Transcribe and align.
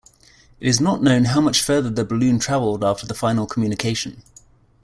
It 0.59 0.67
is 0.67 0.81
not 0.81 1.03
known 1.03 1.25
how 1.25 1.41
much 1.41 1.61
further 1.61 1.91
the 1.91 2.03
balloon 2.03 2.39
traveled 2.39 2.83
after 2.83 3.05
the 3.05 3.13
final 3.13 3.45
communication. 3.45 4.23